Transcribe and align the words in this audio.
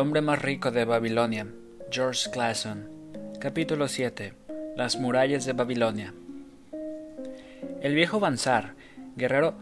hombre 0.00 0.22
más 0.22 0.40
rico 0.40 0.70
de 0.70 0.86
Babilonia, 0.86 1.46
George 1.90 2.30
Clason. 2.30 2.88
Capítulo 3.38 3.86
7. 3.86 4.32
Las 4.74 4.98
murallas 4.98 5.44
de 5.44 5.52
Babilonia. 5.52 6.14
El 7.82 7.94
viejo 7.94 8.18
Bansar, 8.18 8.72
guerrero 9.16 9.56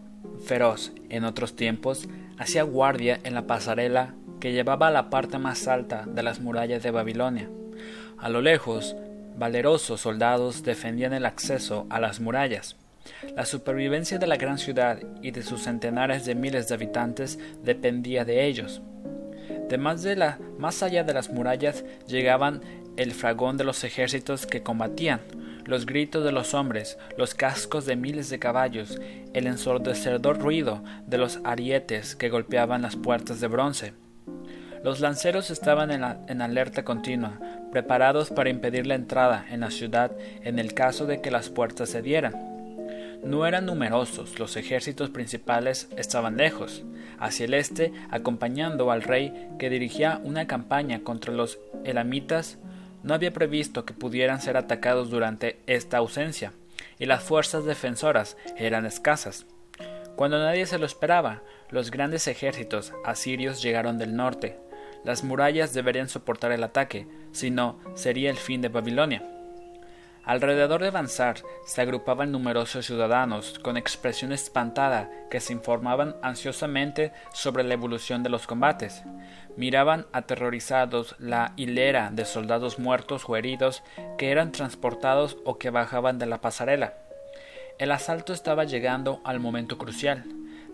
feroz 0.45 0.93
en 1.09 1.25
otros 1.25 1.57
tiempos, 1.57 2.09
hacía 2.39 2.62
guardia 2.62 3.19
en 3.25 3.35
la 3.35 3.48
pasarela 3.48 4.14
que 4.39 4.53
llevaba 4.53 4.87
a 4.87 4.93
la 4.93 5.11
parte 5.11 5.39
más 5.39 5.66
alta 5.66 6.05
de 6.07 6.23
las 6.23 6.39
murallas 6.39 6.84
de 6.84 6.93
Babilonia. 6.93 7.50
A 8.16 8.29
lo 8.29 8.41
lejos, 8.41 8.95
valerosos 9.36 10.02
soldados 10.02 10.62
defendían 10.62 11.14
el 11.14 11.27
acceso 11.27 11.89
a 11.91 11.98
las 11.98 12.20
murallas. 12.20 12.77
La 13.34 13.45
supervivencia 13.45 14.18
de 14.18 14.29
la 14.29 14.36
gran 14.36 14.59
ciudad 14.59 15.00
y 15.21 15.32
de 15.32 15.43
sus 15.43 15.63
centenares 15.63 16.25
de 16.27 16.36
miles 16.36 16.68
de 16.68 16.75
habitantes 16.77 17.41
dependía 17.64 18.25
de 18.25 18.46
ellos. 18.46 18.82
De 19.68 19.79
más, 19.79 20.03
de 20.03 20.17
la, 20.17 20.39
más 20.58 20.82
allá 20.82 21.04
de 21.04 21.14
las 21.14 21.31
murallas 21.31 21.85
llegaban 22.07 22.63
el 22.96 23.13
fragón 23.13 23.57
de 23.57 23.64
los 23.64 23.85
ejércitos 23.85 24.46
que 24.46 24.63
combatían, 24.63 25.21
los 25.64 25.86
gritos 25.86 26.25
de 26.25 26.32
los 26.32 26.54
hombres, 26.54 26.99
los 27.17 27.35
cascos 27.35 27.85
de 27.85 27.94
miles 27.94 28.31
de 28.31 28.39
caballos, 28.39 28.99
el 29.35 29.46
ensordecedor 29.46 30.39
ruido 30.39 30.82
de 31.07 31.18
los 31.18 31.41
arietes 31.44 32.17
que 32.17 32.31
golpeaban 32.31 32.83
las 32.83 32.97
puertas 32.97 33.41
de 33.41 33.47
bronce. 33.47 33.92
Los 34.83 35.00
lanceros 35.00 35.50
estaban 35.50 35.91
en, 35.91 36.03
en, 36.28 36.41
alerta 36.41 36.84
continua, 36.84 37.39
preparados 37.70 38.30
para 38.30 38.50
impedir 38.50 38.86
la 38.86 38.94
entrada 38.94 39.44
en 39.50 39.61
la 39.61 39.70
ciudad 39.70 40.12
en 40.42 40.58
el 40.58 40.72
caso 40.72 41.06
de 41.06 41.20
que 41.20 41.30
las 41.30 41.50
puertas 41.50 41.92
cedieran. 41.92 42.58
No 43.22 43.47
eran 43.47 43.67
numerosos, 43.67 44.39
los 44.39 44.56
ejércitos 44.56 45.11
principales 45.11 45.89
estaban 45.97 46.36
lejos, 46.36 46.84
hacia 47.19 47.47
el 47.47 47.55
este, 47.55 47.92
acompañando 48.11 48.91
al 48.91 49.02
rey 49.02 49.48
que 49.58 49.70
dirigía 49.70 50.20
una 50.22 50.47
campaña 50.47 51.02
contra 51.02 51.33
los 51.33 51.58
elamitas. 51.84 52.58
No 53.02 53.14
había 53.14 53.33
previsto 53.33 53.84
que 53.84 53.92
pudieran 53.92 54.41
ser 54.41 54.56
atacados 54.56 55.11
durante 55.11 55.58
esta 55.66 55.98
ausencia, 55.98 56.52
y 56.98 57.06
las 57.06 57.24
fuerzas 57.24 57.64
defensoras 57.64 58.36
eran 58.56 58.86
escasas. 58.86 59.46
Cuando 60.14 60.39
nadie 60.39 60.66
se 60.66 60.78
lo 60.78 60.86
esperaba, 60.86 61.42
los 61.70 61.91
grandes 61.91 62.28
ejércitos 62.28 62.92
asirios 63.05 63.62
llegaron 63.62 63.98
del 63.98 64.16
norte. 64.16 64.56
Las 65.05 65.22
murallas 65.22 65.74
deberían 65.74 66.08
soportar 66.08 66.52
el 66.52 66.64
ataque, 66.64 67.06
si 67.33 67.50
no, 67.50 67.78
sería 67.94 68.30
el 68.30 68.36
fin 68.36 68.61
de 68.62 68.69
Babilonia. 68.69 69.38
Alrededor 70.28 70.82
de 70.82 70.90
Bansar 70.90 71.36
se 71.64 71.80
agrupaban 71.80 72.30
numerosos 72.30 72.84
ciudadanos 72.84 73.58
con 73.60 73.78
expresión 73.78 74.30
espantada 74.30 75.10
que 75.30 75.40
se 75.40 75.54
informaban 75.54 76.16
ansiosamente 76.20 77.12
sobre 77.32 77.64
la 77.64 77.72
evolución 77.72 78.22
de 78.22 78.28
los 78.28 78.46
combates. 78.46 79.04
Miraban 79.56 80.04
aterrorizados 80.12 81.16
la 81.18 81.54
hilera 81.56 82.10
de 82.12 82.26
soldados 82.26 82.78
muertos 82.78 83.24
o 83.26 83.36
heridos 83.36 83.82
que 84.18 84.30
eran 84.30 84.52
transportados 84.52 85.38
o 85.46 85.56
que 85.56 85.70
bajaban 85.70 86.18
de 86.18 86.26
la 86.26 86.42
pasarela. 86.42 86.92
El 87.78 87.90
asalto 87.90 88.34
estaba 88.34 88.64
llegando 88.64 89.22
al 89.24 89.40
momento 89.40 89.78
crucial. 89.78 90.24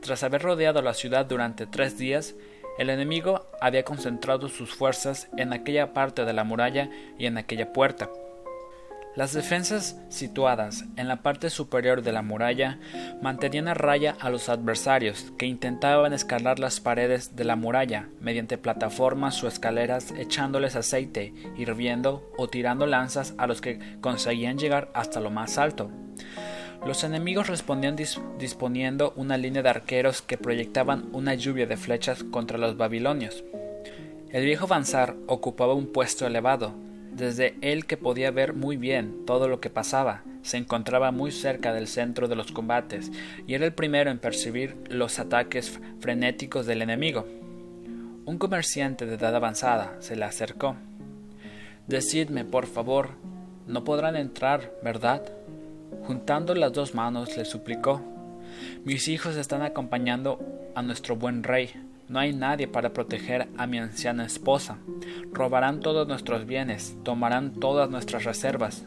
Tras 0.03 0.25
haber 0.25 0.43
rodeado 0.43 0.83
la 0.83 0.95
ciudad 0.95 1.27
durante 1.27 1.69
tres 1.69 1.97
días, 1.97 2.35
el 2.77 2.91
enemigo 2.91 3.47
había 3.61 3.85
concentrado 3.85 4.49
sus 4.49 4.75
fuerzas 4.75 5.29
en 5.37 5.53
aquella 5.53 5.93
parte 5.93 6.25
de 6.25 6.33
la 6.33 6.43
muralla 6.43 6.91
y 7.21 7.27
en 7.27 7.39
aquella 7.39 7.73
puerta. 7.73 8.11
Las 9.17 9.33
defensas 9.33 9.97
situadas 10.09 10.87
en 10.97 11.07
la 11.07 11.23
parte 11.23 11.49
superior 11.49 12.03
de 12.03 12.11
la 12.11 12.23
muralla 12.23 12.81
mantenían 13.23 13.69
a 13.69 13.75
raya 13.75 14.17
a 14.19 14.29
los 14.29 14.49
adversarios 14.49 15.33
que 15.39 15.47
intentaban 15.47 16.13
escalar 16.13 16.59
las 16.59 16.81
paredes 16.81 17.37
de 17.37 17.45
la 17.45 17.55
muralla 17.55 18.09
mediante 18.21 18.59
plataformas 18.59 19.41
o 19.45 19.47
escaleras 19.47 20.13
echándoles 20.19 20.75
aceite, 20.75 21.33
hirviendo 21.57 22.29
o 22.37 22.49
tirando 22.49 22.87
lanzas 22.87 23.35
a 23.39 23.47
los 23.47 23.61
que 23.61 23.79
conseguían 24.01 24.59
llegar 24.59 24.91
hasta 24.95 25.21
lo 25.21 25.31
más 25.31 25.59
alto. 25.59 25.93
Los 26.85 27.05
enemigos 27.05 27.47
respondían 27.47 27.97
disponiendo 28.39 29.13
una 29.15 29.37
línea 29.37 29.63
de 29.63 29.71
arqueros 29.71 30.23
que 30.23 30.39
proyectaban 30.39 31.09
una 31.13 31.35
lluvia 31.35 31.67
de 31.67 31.77
flechas 31.77 32.25
contra 32.25 32.59
los 32.59 32.77
babilonios. 32.77 33.45
El 34.31 34.45
viejo 34.45 34.67
Bansar 34.67 35.15
ocupaba 35.29 35.75
un 35.75 35.93
puesto 35.93 36.27
elevado, 36.27 36.75
desde 37.15 37.57
él 37.61 37.87
que 37.87 37.97
podía 37.97 38.31
ver 38.31 38.55
muy 38.55 38.77
bien 38.77 39.25
todo 39.25 39.49
lo 39.49 39.61
que 39.61 39.71
pasaba, 39.71 40.23
se 40.43 40.57
encontraba 40.57 41.13
muy 41.13 41.31
cerca 41.31 41.73
del 41.73 41.87
centro 41.87 42.29
de 42.29 42.37
los 42.37 42.51
combates 42.53 43.13
y 43.47 43.55
era 43.55 43.65
el 43.65 43.73
primero 43.73 44.11
en 44.11 44.19
percibir 44.19 44.77
los 44.91 45.19
ataques 45.19 45.81
frenéticos 46.01 46.67
del 46.67 46.83
enemigo. 46.83 47.27
Un 48.27 48.39
comerciante 48.39 49.07
de 49.07 49.15
edad 49.15 49.37
avanzada 49.37 49.97
se 50.01 50.17
le 50.17 50.25
acercó. 50.25 50.77
Decidme, 51.87 52.45
por 52.45 52.67
favor, 52.67 53.11
no 53.67 53.85
podrán 53.85 54.17
entrar, 54.17 54.73
¿verdad? 54.83 55.23
Juntando 56.07 56.55
las 56.55 56.73
dos 56.73 56.95
manos 56.95 57.37
le 57.37 57.45
suplicó. 57.45 58.03
Mis 58.85 59.09
hijos 59.09 59.37
están 59.37 59.63
acompañando 59.63 60.41
a 60.75 60.83
nuestro 60.83 61.17
buen 61.17 61.43
rey. 61.43 61.71
No 62.07 62.19
hay 62.19 62.35
nadie 62.35 62.69
para 62.69 62.93
proteger 62.93 63.49
a 63.57 63.67
mi 63.67 63.79
anciana 63.79 64.27
esposa. 64.27 64.79
Robarán 65.33 65.81
todos 65.81 66.07
nuestros 66.07 66.47
bienes, 66.47 66.97
tomarán 67.03 67.55
todas 67.55 67.89
nuestras 67.89 68.25
reservas. 68.25 68.85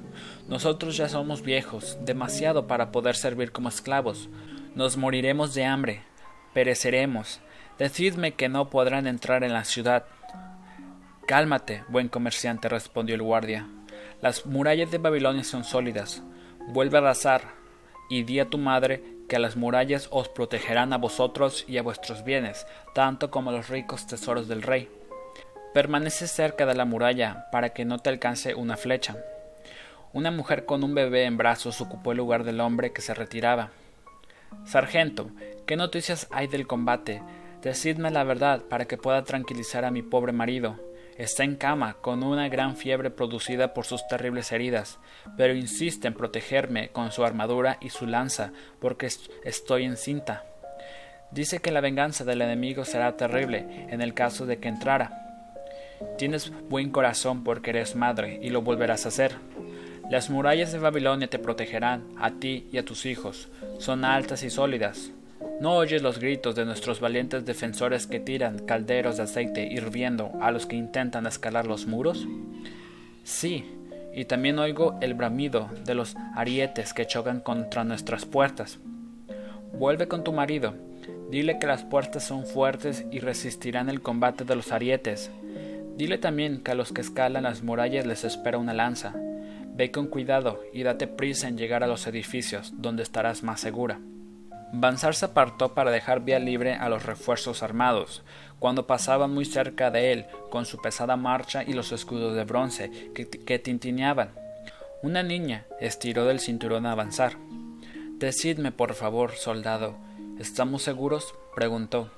Nosotros 0.47 0.95
ya 0.97 1.09
somos 1.09 1.41
viejos, 1.41 1.97
demasiado 2.05 2.67
para 2.67 2.91
poder 2.91 3.15
servir 3.15 3.51
como 3.51 3.69
esclavos. 3.69 4.29
Nos 4.75 4.97
moriremos 4.97 5.55
de 5.55 5.65
hambre, 5.65 6.03
pereceremos. 6.53 7.41
Decidme 7.79 8.33
que 8.33 8.49
no 8.49 8.69
podrán 8.69 9.07
entrar 9.07 9.43
en 9.43 9.53
la 9.53 9.63
ciudad. 9.63 10.05
Cálmate, 11.25 11.83
buen 11.89 12.09
comerciante, 12.09 12.69
respondió 12.69 13.15
el 13.15 13.23
guardia. 13.23 13.67
Las 14.21 14.45
murallas 14.45 14.91
de 14.91 14.99
Babilonia 14.99 15.43
son 15.43 15.63
sólidas. 15.63 16.23
Vuelve 16.69 16.97
a 16.97 17.01
arrasar, 17.01 17.41
y 18.09 18.23
di 18.23 18.39
a 18.39 18.49
tu 18.49 18.57
madre 18.57 19.16
que 19.27 19.39
las 19.39 19.55
murallas 19.55 20.07
os 20.11 20.29
protegerán 20.29 20.93
a 20.93 20.97
vosotros 20.97 21.65
y 21.67 21.77
a 21.77 21.83
vuestros 21.83 22.23
bienes, 22.23 22.65
tanto 22.93 23.29
como 23.29 23.51
los 23.51 23.69
ricos 23.69 24.07
tesoros 24.07 24.47
del 24.47 24.61
rey. 24.61 24.89
Permanece 25.73 26.27
cerca 26.27 26.65
de 26.65 26.75
la 26.75 26.85
muralla 26.85 27.47
para 27.51 27.69
que 27.69 27.85
no 27.85 27.99
te 27.99 28.09
alcance 28.09 28.55
una 28.55 28.77
flecha. 28.77 29.17
Una 30.13 30.31
mujer 30.31 30.65
con 30.65 30.83
un 30.83 30.95
bebé 30.95 31.25
en 31.25 31.37
brazos 31.37 31.81
ocupó 31.81 32.11
el 32.11 32.17
lugar 32.17 32.43
del 32.43 32.61
hombre 32.61 32.93
que 32.93 33.01
se 33.01 33.13
retiraba. 33.13 33.69
Sargento, 34.65 35.29
¿qué 35.65 35.75
noticias 35.75 36.27
hay 36.31 36.47
del 36.47 36.65
combate? 36.65 37.21
Decidme 37.61 38.11
la 38.11 38.23
verdad 38.23 38.61
para 38.69 38.85
que 38.85 38.97
pueda 38.97 39.23
tranquilizar 39.23 39.83
a 39.83 39.91
mi 39.91 40.01
pobre 40.01 40.31
marido. 40.31 40.86
Está 41.17 41.43
en 41.43 41.55
cama, 41.55 41.95
con 42.01 42.23
una 42.23 42.47
gran 42.47 42.75
fiebre 42.75 43.09
producida 43.09 43.73
por 43.73 43.85
sus 43.85 44.07
terribles 44.07 44.51
heridas, 44.51 44.99
pero 45.35 45.55
insiste 45.55 46.07
en 46.07 46.13
protegerme 46.13 46.89
con 46.89 47.11
su 47.11 47.25
armadura 47.25 47.77
y 47.81 47.89
su 47.89 48.05
lanza, 48.05 48.51
porque 48.79 49.09
estoy 49.43 49.83
encinta. 49.83 50.45
Dice 51.31 51.59
que 51.59 51.71
la 51.71 51.81
venganza 51.81 52.23
del 52.23 52.41
enemigo 52.41 52.85
será 52.85 53.17
terrible 53.17 53.87
en 53.89 54.01
el 54.01 54.13
caso 54.13 54.45
de 54.45 54.59
que 54.59 54.69
entrara. 54.69 55.23
Tienes 56.17 56.51
buen 56.69 56.91
corazón 56.91 57.43
porque 57.43 57.71
eres 57.71 57.95
madre 57.95 58.39
y 58.41 58.49
lo 58.49 58.61
volverás 58.61 59.05
a 59.05 59.09
hacer. 59.09 59.35
Las 60.09 60.29
murallas 60.29 60.71
de 60.71 60.79
Babilonia 60.79 61.27
te 61.27 61.39
protegerán, 61.39 62.07
a 62.17 62.31
ti 62.31 62.69
y 62.71 62.77
a 62.77 62.85
tus 62.85 63.05
hijos. 63.05 63.49
Son 63.79 64.05
altas 64.05 64.43
y 64.43 64.49
sólidas. 64.49 65.11
¿No 65.59 65.75
oyes 65.75 66.03
los 66.03 66.19
gritos 66.19 66.53
de 66.53 66.65
nuestros 66.65 66.99
valientes 66.99 67.43
defensores 67.43 68.05
que 68.05 68.19
tiran 68.19 68.59
calderos 68.59 69.17
de 69.17 69.23
aceite 69.23 69.67
hirviendo 69.71 70.31
a 70.39 70.51
los 70.51 70.67
que 70.67 70.75
intentan 70.75 71.25
escalar 71.25 71.65
los 71.65 71.87
muros? 71.87 72.27
Sí, 73.23 73.65
y 74.13 74.25
también 74.25 74.59
oigo 74.59 74.99
el 75.01 75.15
bramido 75.15 75.69
de 75.83 75.95
los 75.95 76.15
arietes 76.35 76.93
que 76.93 77.07
chocan 77.07 77.39
contra 77.39 77.83
nuestras 77.83 78.25
puertas. 78.25 78.77
Vuelve 79.73 80.07
con 80.07 80.23
tu 80.23 80.31
marido, 80.31 80.75
dile 81.31 81.57
que 81.57 81.65
las 81.65 81.83
puertas 81.83 82.23
son 82.23 82.45
fuertes 82.45 83.05
y 83.11 83.17
resistirán 83.17 83.89
el 83.89 84.01
combate 84.01 84.43
de 84.43 84.55
los 84.55 84.71
arietes. 84.71 85.31
Dile 85.97 86.19
también 86.19 86.61
que 86.61 86.71
a 86.71 86.75
los 86.75 86.93
que 86.93 87.01
escalan 87.01 87.43
las 87.43 87.63
murallas 87.63 88.05
les 88.05 88.23
espera 88.25 88.59
una 88.59 88.75
lanza. 88.75 89.15
Ve 89.73 89.89
con 89.89 90.05
cuidado 90.05 90.61
y 90.71 90.83
date 90.83 91.07
prisa 91.07 91.47
en 91.47 91.57
llegar 91.57 91.83
a 91.83 91.87
los 91.87 92.05
edificios, 92.05 92.73
donde 92.77 93.01
estarás 93.01 93.41
más 93.41 93.59
segura. 93.59 93.99
Bansar 94.73 95.15
se 95.15 95.25
apartó 95.25 95.73
para 95.73 95.91
dejar 95.91 96.21
vía 96.21 96.39
libre 96.39 96.73
a 96.73 96.89
los 96.89 97.05
refuerzos 97.05 97.63
armados, 97.63 98.23
cuando 98.59 98.87
pasaban 98.87 99.33
muy 99.33 99.45
cerca 99.45 99.91
de 99.91 100.11
él 100.11 100.25
con 100.49 100.65
su 100.65 100.81
pesada 100.81 101.15
marcha 101.15 101.63
y 101.63 101.73
los 101.73 101.91
escudos 101.91 102.35
de 102.35 102.43
bronce 102.43 103.11
que, 103.13 103.29
que 103.29 103.59
tintineaban. 103.59 104.31
Una 105.03 105.23
niña 105.23 105.65
estiró 105.79 106.25
del 106.25 106.39
cinturón 106.39 106.85
a 106.85 106.91
avanzar. 106.91 107.37
Decidme, 108.17 108.71
por 108.71 108.93
favor, 108.93 109.33
soldado, 109.35 109.95
¿estamos 110.39 110.83
seguros? 110.83 111.33
preguntó. 111.55 112.11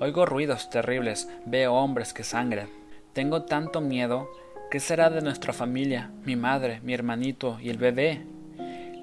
Oigo 0.00 0.26
ruidos 0.26 0.68
terribles, 0.70 1.28
veo 1.46 1.74
hombres 1.74 2.12
que 2.12 2.22
sangran. 2.22 2.68
Tengo 3.12 3.42
tanto 3.42 3.80
miedo. 3.80 4.28
¿Qué 4.70 4.80
será 4.80 5.10
de 5.10 5.22
nuestra 5.22 5.52
familia, 5.52 6.10
mi 6.24 6.36
madre, 6.36 6.80
mi 6.82 6.92
hermanito 6.92 7.58
y 7.60 7.70
el 7.70 7.78
bebé? 7.78 8.26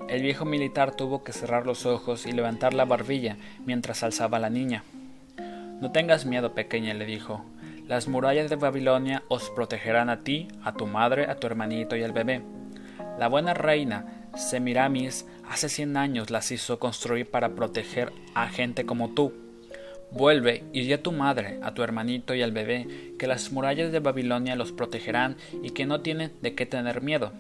El 0.08 0.22
viejo 0.22 0.46
militar 0.46 0.96
tuvo 0.96 1.24
que 1.24 1.34
cerrar 1.34 1.66
los 1.66 1.88
ojos 1.88 2.28
y 2.28 2.32
levantar 2.32 2.76
la 2.76 2.86
barbilla 2.86 3.38
mientras 3.66 4.04
alzaba 4.04 4.38
a 4.38 4.40
la 4.42 4.52
niña. 4.52 4.84
No 5.82 5.92
tengas 5.92 6.26
miedo, 6.26 6.54
pequeña, 6.54 6.94
le 6.94 7.06
dijo. 7.06 7.44
Las 7.88 8.08
murallas 8.08 8.50
de 8.50 8.56
Babilonia 8.56 9.24
os 9.30 9.50
protegerán 9.50 10.10
a 10.10 10.24
ti, 10.24 10.48
a 10.64 10.74
tu 10.74 10.86
madre, 10.86 11.26
a 11.26 11.36
tu 11.36 11.48
hermanito 11.48 11.96
y 11.96 12.04
al 12.04 12.14
bebé. 12.14 12.44
La 13.18 13.28
buena 13.28 13.54
reina 13.56 14.26
Semiramis 14.36 15.26
hace 15.50 15.70
cien 15.70 15.98
años 15.98 16.30
las 16.30 16.52
hizo 16.52 16.78
construir 16.78 17.30
para 17.30 17.56
proteger 17.56 18.12
a 18.36 18.48
gente 18.48 18.86
como 18.86 19.14
tú. 19.14 19.34
Vuelve 20.12 20.64
y 20.72 20.82
di 20.82 20.94
a 20.94 21.02
tu 21.02 21.12
madre, 21.12 21.60
a 21.64 21.74
tu 21.74 21.82
hermanito 21.82 22.36
y 22.36 22.44
al 22.44 22.52
bebé, 22.52 22.88
que 23.18 23.28
las 23.28 23.52
murallas 23.52 23.92
de 23.92 24.00
Babilonia 24.00 24.56
los 24.56 24.72
protegerán 24.72 25.36
y 25.64 25.72
que 25.72 25.86
no 25.86 26.02
tienen 26.02 26.32
de 26.42 26.54
qué 26.54 26.66
tener 26.66 27.02
miedo. 27.02 27.32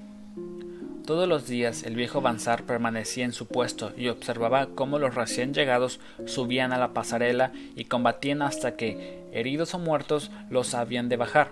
Todos 1.06 1.30
los 1.30 1.46
días 1.46 1.84
el 1.84 1.96
viejo 1.96 2.20
Banzar 2.22 2.64
permanecía 2.64 3.26
en 3.26 3.32
su 3.32 3.48
puesto 3.48 3.94
y 3.96 4.08
observaba 4.08 4.70
cómo 4.74 4.98
los 4.98 5.14
recién 5.14 5.54
llegados 5.54 6.00
subían 6.26 6.74
a 6.74 6.80
la 6.80 6.94
pasarela 6.94 7.52
y 7.76 7.86
combatían 7.86 8.42
hasta 8.42 8.76
que, 8.76 9.24
heridos 9.32 9.76
o 9.76 9.80
muertos, 9.80 10.32
los 10.50 10.74
habían 10.74 11.08
de 11.08 11.18
bajar. 11.18 11.52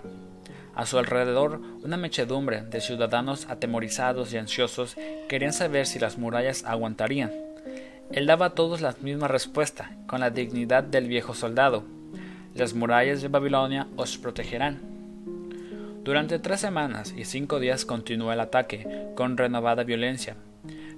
A 0.73 0.88
su 0.88 0.97
alrededor, 0.97 1.61
una 1.83 1.97
mechedumbre 1.97 2.63
de 2.63 2.81
ciudadanos 2.81 3.45
atemorizados 3.47 4.33
y 4.33 4.38
ansiosos 4.38 4.95
querían 5.29 5.53
saber 5.53 5.85
si 5.85 5.99
las 5.99 6.17
murallas 6.17 6.63
aguantarían. 6.65 7.31
Él 8.11 8.25
daba 8.25 8.47
a 8.47 8.53
todos 8.56 8.81
la 8.81 8.95
misma 9.01 9.27
respuesta, 9.27 9.91
con 10.07 10.21
la 10.21 10.31
dignidad 10.31 10.83
del 10.83 11.07
viejo 11.07 11.35
soldado. 11.35 11.83
Las 12.56 12.73
murallas 12.73 13.21
de 13.21 13.27
Babilonia 13.27 13.88
os 13.97 14.17
protegerán. 14.17 14.93
Durante 16.03 16.38
tres 16.38 16.59
semanas 16.59 17.13
y 17.15 17.23
cinco 17.23 17.61
días 17.61 17.85
continuó 17.85 18.33
el 18.33 18.41
ataque, 18.41 19.07
con 19.15 19.38
renovada 19.38 19.85
violencia. 19.85 20.35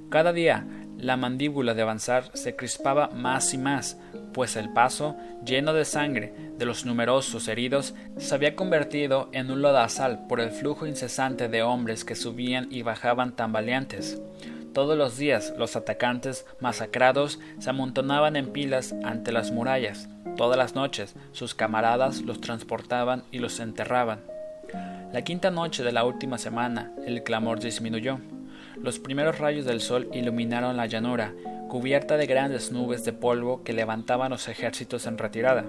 Cada 0.09 0.33
día 0.33 0.65
la 0.97 1.15
mandíbula 1.15 1.75
de 1.75 1.83
avanzar 1.83 2.31
se 2.33 2.55
crispaba 2.55 3.09
más 3.09 3.53
y 3.53 3.59
más, 3.59 3.99
pues 4.33 4.55
el 4.55 4.73
paso, 4.73 5.15
lleno 5.45 5.73
de 5.73 5.85
sangre 5.85 6.33
de 6.57 6.65
los 6.65 6.87
numerosos 6.87 7.47
heridos, 7.47 7.93
se 8.17 8.33
había 8.33 8.55
convertido 8.55 9.29
en 9.31 9.51
un 9.51 9.61
lodazal 9.61 10.25
por 10.27 10.39
el 10.39 10.49
flujo 10.49 10.87
incesante 10.87 11.49
de 11.49 11.61
hombres 11.61 12.03
que 12.03 12.15
subían 12.15 12.67
y 12.71 12.81
bajaban 12.81 13.35
tambaleantes. 13.35 14.19
Todos 14.73 14.97
los 14.97 15.17
días 15.17 15.53
los 15.55 15.75
atacantes 15.75 16.47
masacrados 16.59 17.39
se 17.59 17.69
amontonaban 17.69 18.35
en 18.35 18.51
pilas 18.51 18.95
ante 19.03 19.31
las 19.31 19.51
murallas. 19.51 20.09
Todas 20.35 20.57
las 20.57 20.73
noches 20.73 21.15
sus 21.31 21.53
camaradas 21.53 22.23
los 22.23 22.41
transportaban 22.41 23.23
y 23.31 23.37
los 23.37 23.59
enterraban. 23.59 24.34
La 25.13 25.21
quinta 25.23 25.51
noche 25.51 25.83
de 25.83 25.91
la 25.91 26.03
última 26.03 26.37
semana, 26.37 26.91
el 27.05 27.23
clamor 27.23 27.59
disminuyó. 27.59 28.19
Los 28.75 28.99
primeros 28.99 29.39
rayos 29.39 29.65
del 29.65 29.79
sol 29.79 30.09
iluminaron 30.13 30.75
la 30.75 30.87
llanura, 30.87 31.33
cubierta 31.69 32.17
de 32.17 32.25
grandes 32.25 32.71
nubes 32.71 33.05
de 33.05 33.13
polvo 33.13 33.63
que 33.63 33.73
levantaban 33.73 34.31
los 34.31 34.47
ejércitos 34.47 35.05
en 35.07 35.17
retirada. 35.17 35.65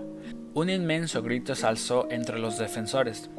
Un 0.55 0.71
inmenso 0.71 1.23
grito 1.23 1.55
se 1.55 1.67
alzó 1.67 2.09
entre 2.11 2.39
los 2.39 2.59
defensores. 2.59 3.31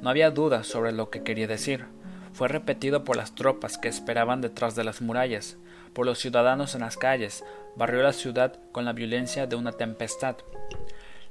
No 0.00 0.10
había 0.10 0.30
duda 0.30 0.64
sobre 0.64 0.92
lo 0.92 1.10
que 1.10 1.22
quería 1.22 1.46
decir. 1.46 1.86
Fue 2.32 2.48
repetido 2.48 3.04
por 3.04 3.16
las 3.16 3.34
tropas 3.34 3.78
que 3.78 3.88
esperaban 3.88 4.40
detrás 4.40 4.74
de 4.74 4.84
las 4.84 5.00
murallas, 5.00 5.56
por 5.92 6.06
los 6.06 6.18
ciudadanos 6.18 6.74
en 6.74 6.80
las 6.80 6.96
calles, 6.96 7.44
barrió 7.76 8.02
la 8.02 8.12
ciudad 8.12 8.58
con 8.72 8.84
la 8.84 8.92
violencia 8.92 9.46
de 9.46 9.56
una 9.56 9.72
tempestad. 9.72 10.36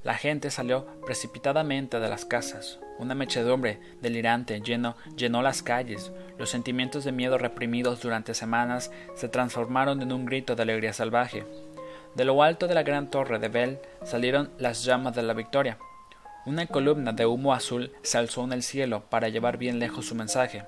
La 0.03 0.15
gente 0.15 0.49
salió 0.49 0.85
precipitadamente 1.05 1.99
de 1.99 2.09
las 2.09 2.25
casas. 2.25 2.79
Una 3.00 3.16
mechedumbre 3.16 3.80
delirante 4.01 4.62
llenó, 4.62 4.95
llenó 5.16 5.42
las 5.42 5.63
calles. 5.63 6.12
Los 6.38 6.50
sentimientos 6.50 7.04
de 7.04 7.12
miedo 7.12 7.38
reprimidos 7.38 8.01
durante 8.01 8.34
semanas 8.34 8.92
se 9.16 9.30
transformaron 9.30 10.01
en 10.01 10.12
un 10.12 10.25
grito 10.25 10.56
de 10.56 10.63
alegría 10.63 10.94
salvaje. 10.94 11.45
De 12.16 12.25
lo 12.25 12.44
alto 12.44 12.68
de 12.68 12.75
la 12.75 12.84
gran 12.84 13.10
torre 13.10 13.40
de 13.40 13.50
Bell 13.50 13.80
salieron 14.04 14.51
las 14.60 14.84
llamas 14.84 15.16
de 15.16 15.24
la 15.24 15.34
victoria. 15.34 15.78
Una 16.45 16.68
columna 16.68 17.13
de 17.13 17.25
humo 17.25 17.54
azul 17.54 17.92
se 18.01 18.18
alzó 18.18 18.44
en 18.44 18.54
el 18.54 18.63
cielo 18.63 19.04
para 19.10 19.30
llevar 19.30 19.57
bien 19.57 19.80
lejos 19.80 20.06
su 20.06 20.16
mensaje. 20.16 20.63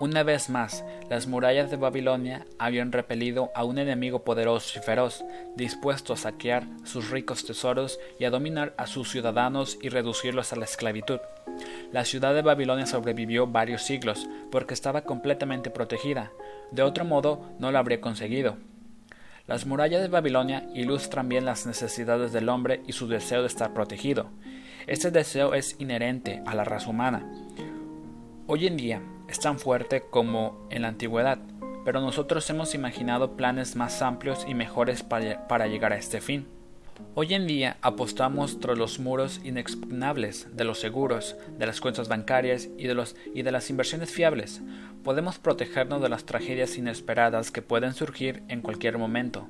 Una 0.00 0.22
vez 0.22 0.48
más, 0.48 0.84
las 1.10 1.26
murallas 1.26 1.72
de 1.72 1.76
Babilonia 1.76 2.46
habían 2.56 2.92
repelido 2.92 3.50
a 3.56 3.64
un 3.64 3.78
enemigo 3.78 4.22
poderoso 4.22 4.78
y 4.78 4.82
feroz, 4.82 5.24
dispuesto 5.56 6.12
a 6.12 6.16
saquear 6.16 6.68
sus 6.84 7.10
ricos 7.10 7.44
tesoros 7.44 7.98
y 8.16 8.24
a 8.24 8.30
dominar 8.30 8.74
a 8.78 8.86
sus 8.86 9.10
ciudadanos 9.10 9.76
y 9.82 9.88
reducirlos 9.88 10.52
a 10.52 10.56
la 10.56 10.66
esclavitud. 10.66 11.18
La 11.90 12.04
ciudad 12.04 12.32
de 12.32 12.42
Babilonia 12.42 12.86
sobrevivió 12.86 13.48
varios 13.48 13.82
siglos 13.82 14.28
porque 14.52 14.72
estaba 14.72 15.02
completamente 15.02 15.68
protegida, 15.68 16.30
de 16.70 16.82
otro 16.82 17.04
modo 17.04 17.46
no 17.58 17.72
lo 17.72 17.78
habría 17.78 18.00
conseguido. 18.00 18.56
Las 19.48 19.66
murallas 19.66 20.02
de 20.02 20.08
Babilonia 20.08 20.68
ilustran 20.74 21.28
bien 21.28 21.44
las 21.44 21.66
necesidades 21.66 22.32
del 22.32 22.50
hombre 22.50 22.82
y 22.86 22.92
su 22.92 23.08
deseo 23.08 23.40
de 23.40 23.48
estar 23.48 23.74
protegido. 23.74 24.30
Este 24.86 25.10
deseo 25.10 25.54
es 25.54 25.74
inherente 25.80 26.40
a 26.46 26.54
la 26.54 26.62
raza 26.62 26.88
humana. 26.88 27.28
Hoy 28.46 28.66
en 28.66 28.76
día, 28.76 29.02
es 29.28 29.38
tan 29.40 29.58
fuerte 29.58 30.02
como 30.10 30.66
en 30.70 30.82
la 30.82 30.88
antigüedad, 30.88 31.38
pero 31.84 32.00
nosotros 32.00 32.48
hemos 32.50 32.74
imaginado 32.74 33.36
planes 33.36 33.76
más 33.76 34.02
amplios 34.02 34.44
y 34.48 34.54
mejores 34.54 35.02
para, 35.02 35.66
llegar 35.66 35.92
a 35.92 35.98
este 35.98 36.20
fin. 36.20 36.46
Hoy 37.14 37.34
en 37.34 37.46
día 37.46 37.76
apostamos 37.80 38.58
tras 38.58 38.76
los 38.76 38.98
muros 38.98 39.40
inexpugnables 39.44 40.48
de 40.56 40.64
los 40.64 40.80
seguros, 40.80 41.36
de 41.56 41.66
las 41.66 41.80
cuentas 41.80 42.08
bancarias 42.08 42.68
y 42.76 42.88
de, 42.88 43.04
y 43.34 43.42
de 43.42 43.52
las 43.52 43.70
inversiones 43.70 44.10
fiables. 44.10 44.62
Podemos 45.04 45.38
protegernos 45.38 46.02
de 46.02 46.08
las 46.08 46.24
tragedias 46.24 46.76
inesperadas 46.76 47.52
que 47.52 47.62
pueden 47.62 47.94
surgir 47.94 48.42
en 48.48 48.62
cualquier 48.62 48.98
momento. 48.98 49.46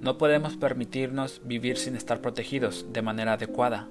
No 0.00 0.18
podemos 0.18 0.56
permitirnos 0.56 1.42
vivir 1.44 1.76
sin 1.76 1.94
estar 1.94 2.20
protegidos 2.20 2.92
de 2.92 3.02
manera 3.02 3.34
adecuada. 3.34 3.88